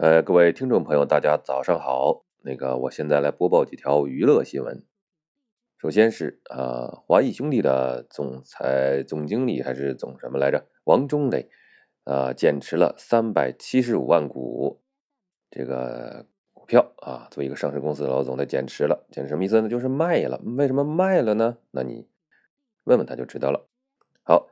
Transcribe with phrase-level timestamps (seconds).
[0.00, 2.24] 呃，各位听众朋友，大家早上好。
[2.40, 4.82] 那个，我现在来播报几条娱乐新闻。
[5.76, 10.64] 首先是啊，华谊兄弟的总裁、总经理还是总什么来着？
[10.84, 11.50] 王中磊
[12.04, 14.80] 啊，减持了三百七十五万股
[15.50, 16.24] 这个
[16.54, 17.28] 股票啊。
[17.30, 19.68] 作为一个上市公司的老总，他减持了，减持什么意思呢？
[19.68, 20.40] 就是卖了。
[20.56, 21.58] 为什么卖了呢？
[21.72, 22.08] 那你
[22.84, 23.68] 问问他就知道了。
[24.22, 24.48] 好，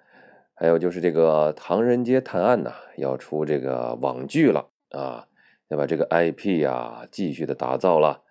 [0.53, 5.25] 还有就是这个《唐人街探案》呐，要出这个网剧了啊。
[5.69, 8.25] 要把这个 IP 呀继续的打造了，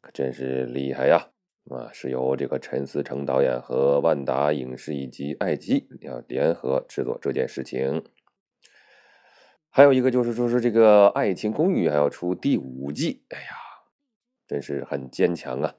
[0.00, 1.28] 可真是厉害呀！
[1.70, 8.02] 啊，是由这个陈思诚导演和万达影视以及爱奇艺要联合制作这件事情。
[9.68, 13.54] 还有一个就是说是这个《爱情公寓》还要出第五季，哎呀，
[14.48, 15.74] 真是很坚强啊！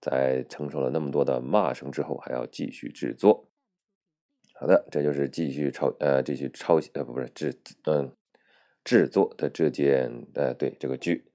[0.00, 3.50] 在承受了那么多的骂声之后，还要继续制作。
[4.54, 7.50] 好的，这就是继续抄呃继续抄袭呃不是这
[7.84, 8.10] 嗯。
[8.84, 11.30] 制作的这件，呃，对这个剧，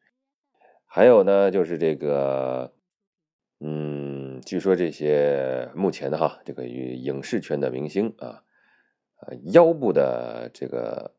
[0.86, 2.74] 还有呢，就是这个，
[3.60, 8.44] 嗯，据说这些目前的哈，这个与影视圈的明星啊，
[9.22, 11.14] 呃，腰部的这个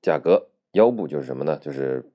[0.00, 1.58] 价格，腰部就是什么呢？
[1.58, 2.10] 就是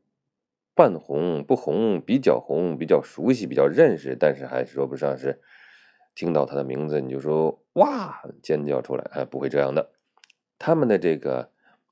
[0.73, 5.39] 半红不红，比较红，比较熟悉，比较认识，但是还说不上是
[6.15, 9.91] 听到他的名字你就说哇尖叫出来，哎，不会这样的，
[10.57, 11.51] 他们的这个。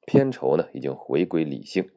[0.09, 1.87] 片酬呢已经回归理性，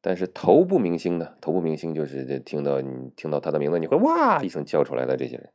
[0.00, 1.36] 但是头部明星呢？
[1.40, 5.50] 头部明星就是听到你听到他的名字，你会哇一声叫出来的这些人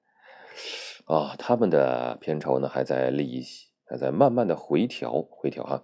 [1.03, 5.83] 啊，他们的片酬呢还在利息，还在慢慢的回调回调哈，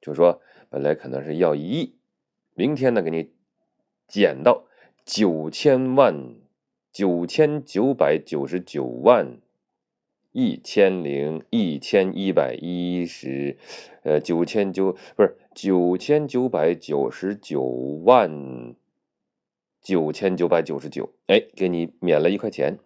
[0.00, 1.94] 就是说本来可能是要一亿，
[2.54, 3.30] 明天呢给你
[4.08, 4.64] 减到
[5.04, 6.34] 九千万
[6.90, 9.38] 九千九百九十九万。
[10.34, 13.56] 一千零一千一百一十，
[14.02, 18.74] 呃，九千九不是九千九百九十九万
[19.80, 22.80] 九千九百九十九，哎，给你免了一块钱，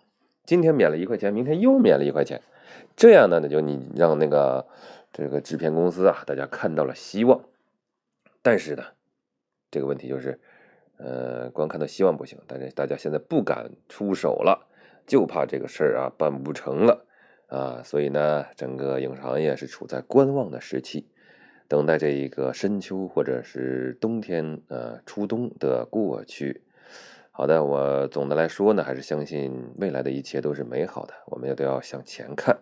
[0.44, 2.42] 今天免了一块钱，明天又免了一块钱，
[2.94, 4.66] 这样呢，就你让那个
[5.10, 7.46] 这个制片公司啊，大家看到了希望，
[8.42, 8.84] 但是呢，
[9.70, 10.38] 这个问题就是，
[10.98, 14.66] 呃，光看到希望不行，但是大家现在不敢出手了，
[15.06, 17.06] 就怕这个事儿啊办不成了。
[17.48, 21.06] 啊，所以呢，整个影视行业是处在观望的时期，
[21.66, 26.62] 等待这一个深秋或者是冬天，呃，初冬的过去。
[27.30, 32.58] 好的，我总的来说呢，还是相信未来的一切都是美好的，我们也都要向前看，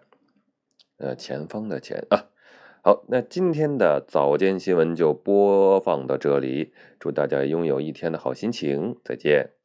[0.99, 2.27] 呃，前方的前啊。
[2.83, 9.56] 好，那今天的早间新闻就播放到这里，祝大家拥有一天的好心情，再见。